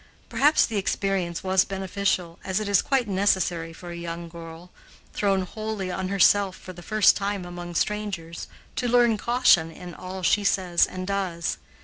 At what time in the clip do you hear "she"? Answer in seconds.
10.23-10.43